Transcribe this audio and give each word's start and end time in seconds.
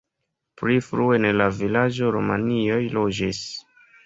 Pli 0.61 0.77
frue 0.85 1.19
en 1.19 1.27
la 1.41 1.47
vilaĝo 1.59 2.09
romianoj 2.17 2.81
loĝis. 2.97 3.45